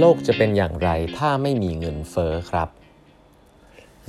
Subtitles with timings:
[0.00, 2.68] โลกจะเป็นอย่างไรถ้าไม่มีเงินเฟ้อครับ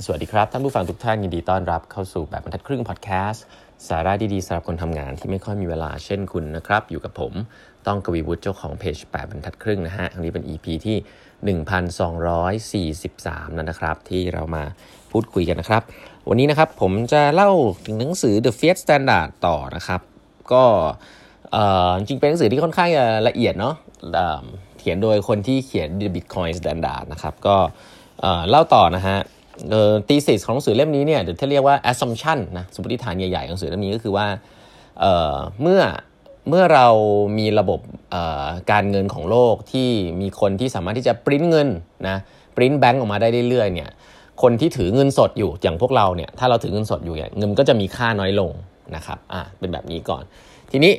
[0.04, 3.44] สวัสดีครับ ท่านผู้ฟังทุกท่านยินดีต้อนรับเข้าสู่แบบบรรทัดครึ่งพอดแคสต์
[3.88, 7.32] สาระดีๆสำหรับคนทำงานที่ไม่ค่อยมีเวลาเช่นคุณนะครับ อยู่กับผม
[7.86, 10.96] ต้องกวีวุฒิเจ้าของเพจแปดบรรทัดครึ่งนะฮะอันนี้เป็น EP ที่
[13.04, 14.64] 1243 แล้วนะครับ ที่เรามา
[15.10, 15.82] พูดคุยกันนะครับ
[16.28, 17.50] วันนี้นะครับผมจะเล่า
[17.86, 20.00] ถึงหนังสือ The Fiat Standard ต่อนะครับ
[20.52, 20.64] ก็
[21.98, 22.90] จริงเป็นหนังสือที่ค่อนข้าง
[23.28, 23.74] ละเอียดเนาะ
[24.82, 27.56] เขียนโดยคนที่เขียน The Bitcoin Standard นะครับก็
[28.48, 29.18] เล่าต่อนะฮะ
[30.08, 34.26] ตีสิสของหนังสือเล่มนี้เนี่ยเดี๋ยวที่เรียกว่า assumption นะสมมติฐานใหญ่ๆของหนังสือเล่มนี้ก็คือว่า
[35.00, 35.80] เเมื่อ
[36.48, 36.88] เมื่อเรา
[37.38, 37.80] มีระบบ
[38.70, 39.88] การเงินของโลกที่
[40.20, 41.68] มีคนที่สามารถที่จะปริ้นเงิน
[42.08, 42.16] นะ
[42.56, 43.90] ปริ้นแบงก์ออกมาได้เรื่อยๆเนี่ย
[44.42, 48.50] คนที่ถือเงินสดอยู่อย่างพวกเราเนี่ยถ้าเราถือเงินสดอยู่เนี่ยเงินก็จะมีค่าน้อยลง
[48.96, 50.22] นะครับอ่าเป็นแบบนี้ก่อน
[50.70, 50.92] ทีนี้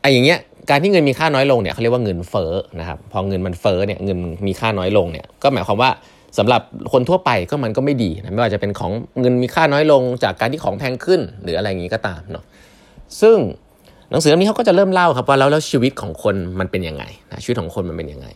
[0.00, 5.90] ไอ้อย่างเงี้ย การที่เงินมีค่าน้อยลงเนี่ยเขาเรียกว่าเงินเฟ้อนะครับพอเงินมันเฟ้อเนี่ยเงินมีค่าน้อยลงเนี่ยก็หมายความว่า
[6.38, 8.90] สำหรับคนทั่วไปก็มันก็ไม่ดีนะไม่ว่าจะเป็นของ
[9.20, 12.44] เงินมีค่าน้อยลงจากการที่ของแพงขึ้นหรืออะไรอย่างนี้ก็ตามเนาะ
[13.20, 13.36] ซึ่ง
[14.10, 18.26] หนังสือเล่มนี้เขาก็จะเริ่มเล่าครับว่าแล้วแล้วชีวิตของคนมันเป็นยังไงนะชีวิตของคนมันเป็นยังไง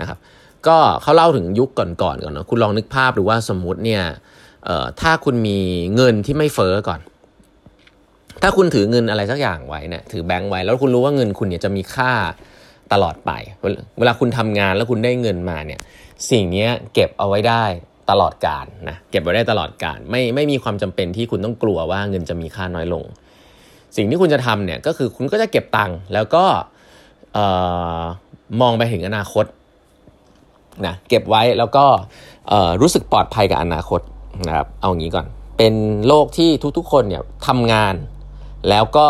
[0.00, 0.18] นะครับ
[0.66, 4.02] ก็เขาเล่าถึงยุคก่อนๆก่อนเนาะคุณลองนึกภาพหรือว่าสมมุติเนี่ย
[5.00, 5.58] ถ้าคุณมี
[5.96, 7.00] เงินที่ไม่เฟ้อก่อน
[8.42, 12.12] ถ้าคุณถือเงินอะไรสักอย่างไว้เนี่ยถือแบงค์ไว้ แล้วคุณรู้ว่าเงินคุณเนี่ยจะมีค่า
[12.92, 13.30] ตลอดไป
[13.98, 15.80] เวลาคุณทำงานแล้วคุณได้เงินมาเนี่ย
[16.30, 17.64] สิ่งนี้เก็บเอาไว้ได้
[18.10, 23.04] ตลอดการนะเก็บไว้ได้ตลอดการไม่ไม่มีความจำเป็นที่คุณต้องกลัวว่าเงินจะมีค่าน้อยลง
[23.96, 26.44] สิ่งที่คุณจะทำเนี่ยก็คือคุณก็จะเก็บตังค์แล้วก็
[28.60, 29.44] มองไปถึงอนาคต
[30.86, 31.84] นะเก็บไว้แล้วก็
[32.80, 34.00] รู้สึกปลอดภัยกับอนาคต
[34.46, 35.26] นะครับเอาอย่างนี้ก่อน
[35.58, 35.74] เป็น
[36.08, 37.94] โลกที่ทุกๆคนเนี่ยทำงาน
[38.68, 39.06] แล้วก็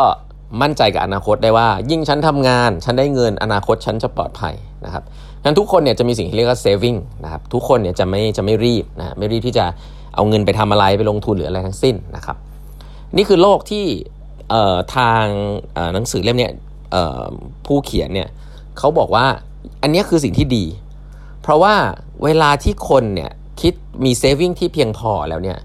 [0.62, 5.02] มั่นใจกับอนาคตได้ว่า ยิ่งฉันทำงาน ฉันได้เงินอนาคตฉันจะปลอดภัยนะครับ
[5.44, 9.66] งั้นทุกคนเนี่ยจะมีสิ่งที่เรียกว่า saving นะครับทุกคนเนี่ยจะไม่จะไม่รีบนะไม่รีบที่จะ
[10.14, 12.36] เอาเงินไปทำอะไรไปลงทุนหรืออะไรทั้งสิ้นนะครับ
[13.16, 13.84] นี่คือโลกที่
[14.96, 15.24] ทาง
[15.94, 16.50] หนังสือเล่มนี้
[17.66, 18.28] ผู้เขียนเนี่ย
[18.78, 19.26] เขาบอกว่า
[19.82, 20.64] อันนี้คือสิ่งที่ดี
[21.42, 21.74] เพราะว่า
[22.24, 23.30] เวลาที่คนเนี่ย
[23.60, 25.58] คิดมี saving ที่เพียงพอแล้วเนี่ย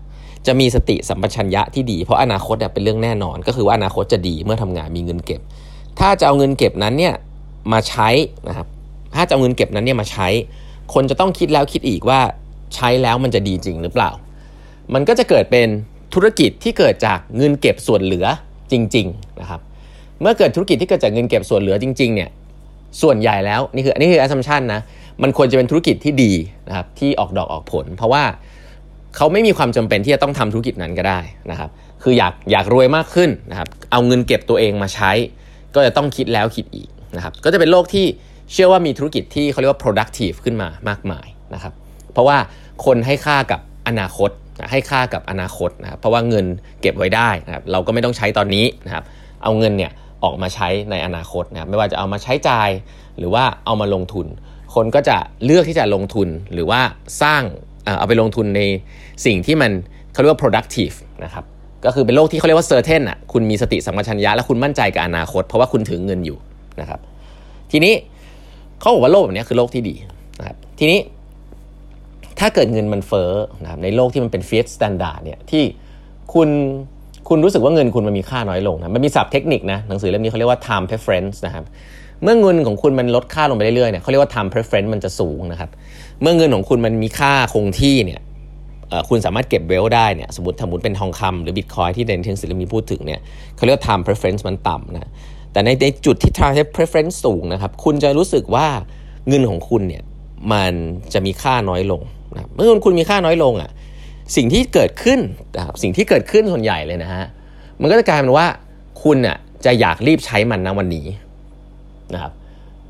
[0.47, 5.41] จะมีสติสัมปชัญญะที่ดี เพราะอนาคตเป็นเรื่องแน่นอน ก็คือว่าอนาคตจะดีเมื่อทำงานมีเงินเก็บ
[5.99, 7.13] ถ้าจะเอาเงินเก็บนั้นเนี่ย
[7.73, 8.09] มาใช้
[8.47, 8.67] นะครับ
[9.15, 10.27] ถ้าจะเอาเงินเก็บนั้นเนี่ยมาใช้
[10.93, 12.19] คนจะต้องคิดแล้วคิดอีกว่า
[12.75, 14.09] ใช้แล้วมันจะดีจริงหรือเปล่า
[14.93, 15.67] มันก็จะเกิดเป็น
[16.13, 18.25] ธุรกิจที่เกิดจากเงินเก็บส่วนเหลือ
[18.71, 19.61] จริง ๆนะครับ
[20.21, 22.29] เมื่อเกิดธุรกิจที่เกิดจากเงินเก็บส่วนเหลือจริง ๆ เนี่ย
[23.01, 24.81] ส่วนใหญ่แล้วนี่คืออันนี้คือ assumption นะ
[25.21, 26.33] มันควรจะเป็นธุรกิจที่ดี
[26.67, 28.23] นะครับที่ออกดอกออกผล เพราะว่า
[29.15, 31.19] เขาไม่มีความจำเป็นที่จะต้องทำธุรกิจนั้นก็ได้
[31.51, 31.69] นะครับ
[32.03, 35.11] คืออยากอยากรวยมากขึ้นนะครับ เอาเงินเก็บตัวเองมาใช้
[35.75, 38.05] ก็จะต้องคิดแล้วคิดอีกนะครับ ก็จะเป็นโลกที่
[38.51, 41.73] เชื่อว่ามีธุรกิจที่เขาเรียกว่า productive ขึ้นมามากมายนะครับ
[42.13, 42.37] เพราะว่า
[42.85, 44.29] คนให้ค่ากับอนาคต
[44.71, 46.45] ให้ค่ากับอนาคตนะครับ เพราะว่าเงิน
[46.81, 49.03] เก็บไว้ได้นะครับ เราก็ไม่ต้องใช้ตอนนี้นะครับ
[49.43, 49.91] เอาเงินเนี่ย
[50.23, 52.69] ออกมาใช้ในอนาคตนะครับ ไม่ว่าจะเอามาใช้จ่าย
[53.17, 54.27] หรือว่าเอามาลงทุน
[54.75, 56.81] คนก็จะเลือกที่จะลงทุนหรือว่า
[57.21, 57.43] สร้าง
[57.99, 58.61] เอาไปลงทุนใน
[59.25, 59.71] สิ่งที่มัน
[60.13, 61.45] เขาเรียกว่า productive นะครับ
[61.85, 66.37] ก็คือเป็นโลกที่เขาเรียกว่า certain อะคุณมีสติสัมปชัญญะและคุณมั่นใจกับอนาคต เพราะว่าคุณถือเงินอยู่
[66.81, 66.99] นะครับ
[67.71, 67.93] ทีนี้
[68.79, 69.95] เขาบอกว่าโลกแบบนี้คือโลกที่ดี
[70.39, 70.99] นะครับทีนี้
[72.39, 73.31] ถ้าเกิดเงินมันเฟ้อ
[73.63, 75.63] นะครับในโลกที่มันเป็น fiat standard เนี่ยที่
[76.33, 76.49] คุณ
[77.29, 81.65] คุณรู้สึกว่าเงินคุณมันมีค่าน้อยลงนะมันมีศัพท์เทคนิคนะหนังสือเล่มนี้เขาเรียกว่า time preference นะครับ
[82.23, 85.69] เมื่อเงินของคุณมันลดค่าลงไปเรื่อยๆเนี่ยเขาเรียกว่า time preference มันจะสูงนะครับ
[86.21, 88.21] เมื่อเงินของคุณมันมีค่าคงที่เนี่ย
[89.09, 93.19] คุณสามารถเก็บ wealth ได้เนี่ยสมมติสมมติเป็นทองคำหรือบิตคอยน์ที่เดนเทนสิลมีพูดถึงเนี่ย
[93.55, 95.11] เขาเรียกว่า time preference มันต่ำนะ
[95.51, 98.67] แต่ในในจุดที่ time preference สูงนะครับคุณจะรู้สึกว่า
[99.27, 100.03] เงินของคุณเนี่ย
[100.53, 100.73] มัน
[101.13, 102.01] จะมีค่าน้อยลง
[102.33, 103.71] นะเมื่อเงินคุณมีค่าน้อยลงอะ
[104.35, 105.19] สิ่งที่เกิดขึ้น
[105.57, 107.25] นะครับสิ่งที่เกิดขึ้นส่วนใหญ่เลยนะฮะ
[107.81, 108.47] มันก็จะกลายเป็นว่า
[109.03, 111.05] คุณอะจะอยากรีบใช้มันนะวันนี้
[112.13, 112.31] นะครับ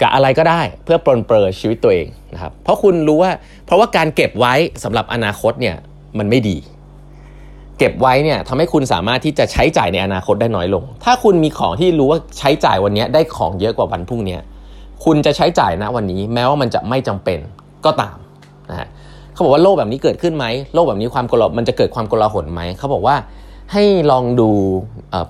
[0.01, 3.31] กับอะไรก็ได้เพื่อปลนเปลือชีวิตตัวเองนะครับเพราะคุณรู้ว่า
[3.65, 4.53] เพราะว่าการเก็บไว้
[4.83, 5.75] สำหรับอนาคตเนี่ย
[6.17, 6.57] มันไม่ดี
[7.77, 14.37] เก็บไว้เนี่ยทำให้คุณสามารถที่จะใช้จ่ายในอนาคตได้น้อยลง ถ้าคุณมีของที่รู้ว่าใช้จ่ายวันนี้ได้ของเยอะกว่าวันพรุ่งนี้
[15.05, 17.39] คุณจะใช้จ่ายนะวันนี้ แม้ว่ามันจะไม่จำเป็น
[17.85, 18.17] ก็ตาม
[18.69, 18.87] นะฮะ
[19.33, 23.15] เขาบอกว่าโลกแบบนี้เกิดขึ้นไหมโลกแบบนี้ความโกลามันจะเกิดความโกลาหลไหมเขาบอกว่า
[23.73, 24.49] ให้ลองดู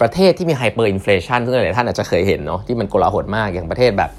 [0.01, 4.11] ประเทศที่มี hyperinflation ซึ่งหลายท่านอาจจะเคยเห็นเนาะที่มันโกลาหลมากอย่างประเทศแบบ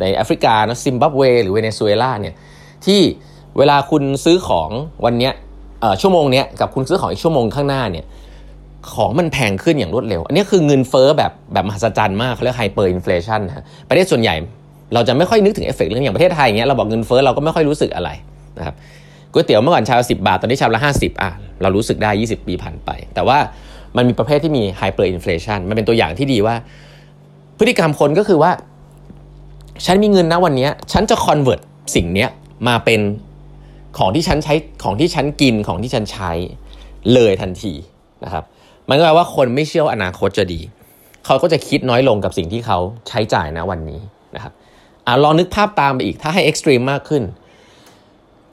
[0.00, 2.34] ในแอฟริกาเนะซิมบับเวหรือเวเนซุเอลาเนี่ย
[2.86, 3.00] ที่
[3.58, 4.70] เวลาคุณซื้อของ
[5.04, 5.30] วันนี้
[6.00, 8.06] ชั่วโมงเนี้กับคุณซื้อของอีกชั่วโมงข้างหน้าเนี่ย
[8.94, 14.34] ของมันแพงขึ้นอย่างรวดเร็ว อันนี้คือเงินเฟ้อแบบแบบมหัศจรรย์มากเขาเรียก hyperinflation นะประเทศส่วนใหญ่
[14.94, 18.10] เราจะไม่ค่อยนึกถึงเอฟเฟกต์เรื่องอย่างประเทศไทยอย่างเงี้ยเราบอกเงินเฟ้อเราก็ไม่ค่อยรู้สึกอะไร
[18.58, 18.74] นะครับ
[19.36, 21.30] ก๋วยเตี๋ยวเมื่อก่อนชามละสิบบาท ตอนนี้ชามละห้าสิบอะ
[21.62, 23.38] เรารู้สึกได้ 20 ปีผ่านไป แต่ว่า
[23.96, 26.54] มันมีประเทศที่มี hyperinflation มันเป็นตัวอย่างที่ดีว่า
[27.58, 28.50] พฤติกรรมคนก็คือว่า
[29.84, 31.60] ฉันมีเงินณวันนี้ฉันจะ convert
[31.94, 32.30] สิ่งเนี้ย
[32.68, 33.00] มาเป็น
[33.98, 34.54] ของที่ฉันใช้
[34.84, 36.32] ของที่ฉันกินของที่ฉันใช้
[37.12, 37.72] เลยทันที
[38.24, 38.44] นะครับ
[38.88, 40.60] มันก็แปลว่าคนไม่เชื่อว่าอนาคตจะดี
[41.26, 42.78] เขาก็จะคิดน้อยลงกับสิ่งที่เขา
[43.08, 44.00] ใช้จ่ายณวันนี้
[44.34, 44.52] นะครับ
[45.06, 47.22] อ่าลองนึกภาพตามไปอีกถ้าให้ extreme มากขึ้น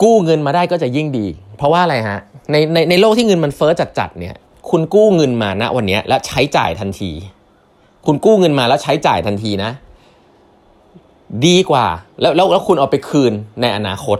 [0.04, 2.18] กู้เงินมาได้ก็จะยิ่งดี เพราะว่าอะไรฮะ
[2.52, 4.34] ในในในโลกที่เงินมันเฟ้อจัดๆเนี่ย
[4.70, 7.10] คุณกู้เงินมาณวันนี้แล้วใช้จ่ายทันที
[8.06, 9.70] คุณกู้เงินมาแล้วใช้จ่ายทันทีนะ
[11.46, 11.86] ดีกว่า
[12.20, 14.18] แล้วแล้วแล้วคุณเอาไปคืนในอนาคต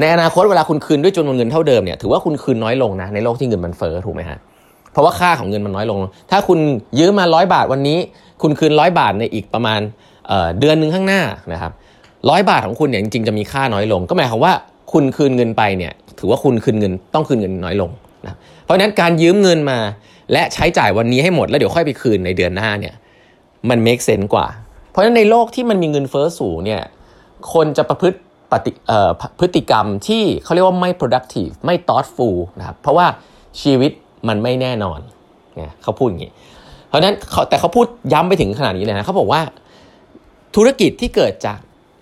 [0.00, 4.38] ในอนาคตเวลาคุณคืนด้วยจำนวนเงินเท่าเดิมเนี่ยถือว่าคุณคืนน้อยลงนะในโลกที่เงินมันเฟ้อถูกไหมฮะ
[4.92, 5.98] เพราะว่าค่าของเงินมันน้อยลง
[6.30, 6.58] ถ้าคุณ
[6.98, 7.98] ยืมมาร้อยบาทวันนี้
[8.42, 9.80] คุณคืนร้อยบาทในอีกประมาณ
[10.26, 11.72] เเดือนหนึ่งข้างหน้านะครับ
[12.30, 14.52] ร้อยบาทของคุณเนี่ยจริงๆจะมีค่าน้อยลง ก็หมายความว่า
[14.94, 17.90] คุณคืนเงินไปเนี่ยถือว่าคุณคืนเงินต้องคืนเงินน้อยลง
[18.26, 19.78] นะเพราะฉะนั้นการยืมเงินมา
[20.32, 22.94] และใช้จ่ายวันนี้ให้หมดแล้วเดี๋ยวค่อยไปคืนในเดือนหน้าเนี่ย
[23.68, 24.46] มัน make sense กว่า
[24.90, 26.82] เพราะฉะนั้นในโลกที่มันมีเงินเฟ้อสูงเนี่ย
[27.52, 28.18] คนจะประพฤติ
[28.52, 28.70] ปฏิ
[29.40, 33.06] พฤติกรรมที่เขาเรียกว่าไม่ productive ไม่ thoughtful นะครับเพราะว่า
[33.62, 33.92] ชีวิต
[34.28, 34.98] มันไม่แน่นอน
[35.56, 36.32] เนี่ยเขาพูดอย่างนี้
[36.88, 37.14] เพราะฉะนั้น
[37.48, 39.40] แต่เขาพูดย้ำไปถึงขนาดนี้เลยนะเขาบอกว่า
[40.56, 41.58] ธุรกิจที่เกิดจาก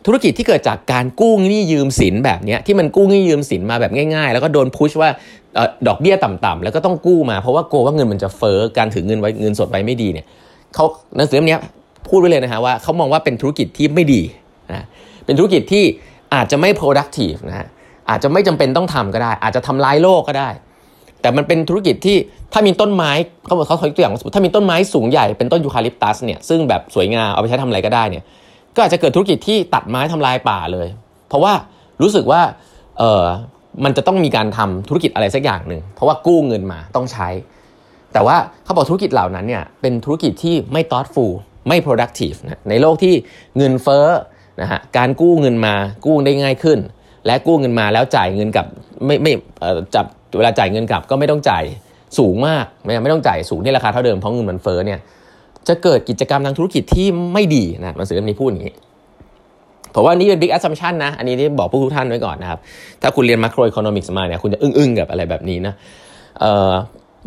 [0.06, 5.10] ธุรกิจที่เกิดจากการกู้หนี้ยืมสินแบบนี้ที่มันกู้หนี้ยืมสินมาแบบง่าย ๆ แล้วก็โดนพุชว่า
[5.86, 10.26] ดอกเบี้ยต่ำๆแล้วก็ต้องกู้มาเพราะว่ากลัวว่าเงินมันจะเฟ้อการถือเงินไว้เงินสดไว้ไม่ดีเนี่ย
[10.74, 10.84] เขา
[11.16, 11.58] หนังสือเล่มนี้
[12.08, 14.22] พูดไว้เลยนะฮะว่าเขามองว่าเป็นธุรกิจที่ไม่ดี
[14.70, 14.84] นะ
[15.26, 15.84] เป็นธุรกิจที่
[16.34, 17.66] อาจจะไม่ productive นะฮะ
[18.10, 20.48] อาจจะไม่จำเป็นต้องทำก็ได้ อาจจะทำลายโลกก็ได้
[21.20, 22.16] แต่มันเป็นธุรกิจที่
[22.52, 23.10] ถ้ามีต้นไม้
[23.46, 28.24] เขาบอกเขาตัวอย่างถ้ามีต้นไม้สูงใหญ่เป็นต้นยูคาลิปตัสเนี่ยซึ่งแบบสวยงามเอาไปใช้ทำอะไรก็ได้เนี่ย
[28.74, 30.88] ก็อาจจะเกิดธุรกิจที่ตัดไม้ทำลายป่าเลย
[31.28, 31.52] เพราะว่า
[32.02, 32.40] รู้สึกว่า
[32.98, 33.24] เออ
[33.84, 37.28] มันจะต้องมีการทำธุรกิจอะไรสักอย่างหนึ่งเพราะว่ากู้เงินมาต้องใช้
[38.12, 41.32] แต่ว่าเขาบอกธุรกิจเหล่านั้นเนี่ยเป็นธุรกิจที่ไม่ thoughtful
[41.68, 43.14] ไม่ productive นะในโลกที่
[43.58, 44.06] เงินเฟ้อ
[44.60, 45.74] นะฮะการกู้เงินมา
[46.06, 46.78] กู้ได้ง่ายขึ้น
[47.26, 48.66] และกู้เงินมาแล้วจ่ายเงินกับ
[49.06, 49.32] ไม่ไม่
[49.94, 51.64] จับเวลาจ่ายเงินกลับก็ไม่ต้องจ่าย
[52.18, 55.00] สูงมากไม่ไม่ต้องจ่ายสูงที่ราคาเท่าเดิมเพราะเงินมันเฟ้อเนี่ย
[55.68, 58.74] จะเกิดกิจกรรมทางธุรกิจที่ไม่ดีนะหนังสือเล่มนี้พูดอย่างนี้
[59.92, 62.58] เพราะว่านี่เป็น big assumption นะ อันนี้ที่บอกผู้ทุกท่านไว้ก่อนนะครับ
[63.02, 65.74] ถ้าคุณเรียน macro economics มาเนี่ย คุณจะอึ้งๆ กับอะไรแบบนี้นะ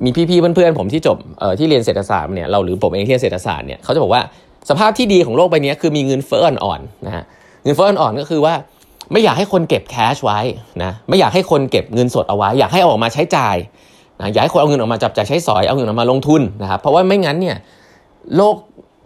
[0.04, 1.18] มีพี่ๆ เพื่อนๆ ผมที่จบ
[1.60, 4.22] ที่เรียนเศรษฐศาสตร์เนี่ย เราหรือผมเองที่เรียนเศรษฐศาสตร์เนี่ย เขาจะบอกว่า
[4.70, 7.24] สภาพที่ดีของโลกใบนี้คือมีเงินเฟ้ออ่อนๆ นะฮะ
[7.64, 8.54] เงินเฟ้ออ่อนๆ ก็คือว่า
[9.12, 10.40] ไม่อยากให้คนเก็บแคชไว้
[10.84, 13.56] นะ ไม่อยากให้คนเก็บเงินสดเอาไว้ อยากให้ออกมาใช้จ่าย
[14.22, 17.58] นะอยากให้คนเอาเงินออกมาจับจ่ายใช้สอย เอาเงินออกมาลงทุนนะครับ เพราะว่าไม่งั้นเนี่ย
[18.38, 18.56] โลก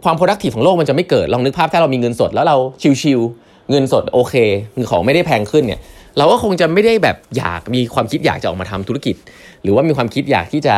[0.04, 2.56] ความ productive ของโลกมันจะไม่เกิด ลองนึกภาพถ้าเรามีเงินสดแล้วเรา
[3.02, 4.34] ชิวๆเงินสดโอเค
[4.74, 5.80] เงินของไม่ได้แพงขึ้นเนี่ย
[6.18, 9.16] เราก็คงจะไม่ได้แบบอยากมีความคิดอยากจะออกมาทำธุรกิจ
[9.62, 10.74] หรือว่ามีความคิดอยากที่จะ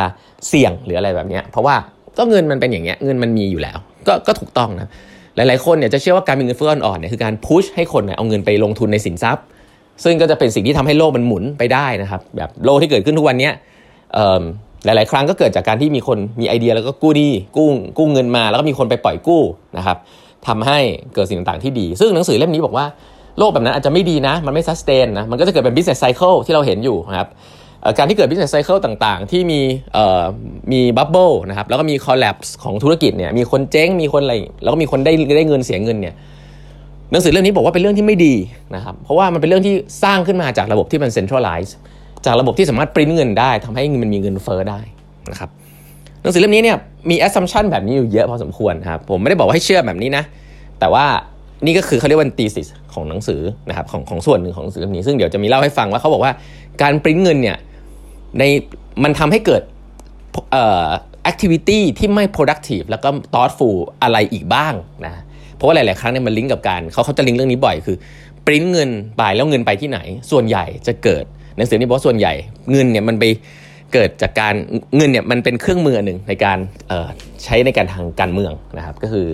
[0.48, 1.74] เสี่ยงหรืออะไรแบบนี้เพราะว่า
[2.18, 4.88] ก็เงินมันเป็นอย่างเงี้ยเงินมันมีอยู่แล้ว ก็ก็ถูกต้องนะ
[5.36, 9.44] หลายๆคนเนี่ยจะเชื่อว่าการมีเงินเฟ้ออ่อนๆเนี่ยคือการพุชให้คนเนี่ยเอาเงินไปลงทุนในสินทรัพย์
[10.04, 13.50] ซึ่งก็จะเป็นสิ่งที่ทำให้โลกมันหมุนไปได้นะครับแบบโลกที่เกิดขึ้นทุกวันนี้
[14.84, 17.68] หลาย ๆ ครั้งก็เกิดจากการที่มีคนมีไอเดียแล้วก็กู้หนี้กู้
[17.98, 19.42] กู้เงินมา แล้วก็มีคนไปปล่อยกู้
[19.76, 19.96] นะครับ
[20.46, 20.78] ทำให้
[21.14, 22.86] เกิดสิ่งต่างๆที่ดี ซึ่งหนังสือเล่มนี้บอกว่า
[23.38, 27.28] โลกแบบนั้นอาจจะไม่ดีนะ มันไม่ sustain นะมันก็จะเกิดเป็น business cycle ที่เราเห็นอยู่นะครับ
[27.98, 29.60] การที่เกิด business cycle ต่างๆ ที่มี
[30.72, 36.14] มี bubble นะครับแล้วก็มี collapse ของธุรกิจเนี่ยมีคนเจ๊งมีคนอะไรแล้วก็มีคนได้ได้เงินเสียเงินเนี่ย
[37.10, 38.34] หนังสือเรื่องนี้บอกว่าเป็นเรื่องที่ไม่ดี
[38.74, 41.70] นะครับเพราะว่ามันเป็นเรื่องที่สร้างขึ้นมาจากระบบที่มัน centralize
[42.26, 44.80] จากระบบที่สามารถปริ้นเงินได้ทำให้มันมีเงินเฟ้อได้
[45.30, 45.50] นะครับ
[46.22, 46.76] หนังสือเล่มนี้เนี่ย
[47.10, 50.24] มี assumption แบบนี้อยู่เยอะพอสมควรครับผมไม่ได้บอกว่าให้เชื่อแบบนี้นะ
[50.80, 51.04] แต่ว่า
[51.64, 56.32] นี่ก็คือเขาเรียกว่า thesis ของหนังสือนะครับของของส่วนหนึ่งของหนังสือเล่มนี้ซึ่งเดี๋ยวจะมีเล่าให้ฟังว่าเขาบอกว่า
[56.82, 57.56] การปริ้นเงินเนี่ย
[58.38, 58.42] ใน
[59.04, 59.62] มันทำให้เกิด
[60.52, 60.88] เอ่อ
[61.30, 64.74] activity ที่ไม่ productive แล้วก็ thoughtful อะไรอีกบ้าง
[65.04, 65.22] นะ
[65.56, 67.96] เพราะว่าหลาย ๆ ครั้งเนี่ยมันลิงก์กับการเขาเขาจะลิงก์เรื่องนี้บ่อยคือ
[68.46, 69.98] ปริ้นเงินไปแล้วเงินไปที่ไหน
[70.30, 71.24] ส่วนใหญ่จะเกิด
[71.56, 72.32] หนังสือนี้บอกส่วนใหญ่
[72.70, 73.24] เงินเนี่ยมันไป
[73.92, 74.54] เกิดจากการ
[74.96, 76.58] เงินเนี่ยมันเป็นเครื่องมือหนึ่งในการ
[77.44, 79.28] ใช้ในการทางการเมืองนะครับก็คือ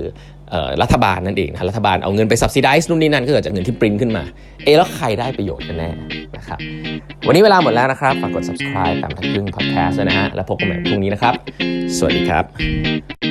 [0.83, 4.23] รัฐบาลนั่นเองนะรัฐบาลเอาเงินไป subsidize นู่นนี่นั่นก็เกิดจากเงินที่ปริ้นขึ้นมา
[4.65, 5.91] เอแล้วใครได้ประโยชน์กันแน่
[6.37, 6.59] นะครับ
[7.27, 11.35] วันนี้เวลาหมดแล้วนะครับ ฝากกด subscribe ตามทักครึ่ง podcast นะฮะแล้วพบกันใหม่พรุ่งนี้นะครับ
[11.97, 13.28] สวัสดีครับ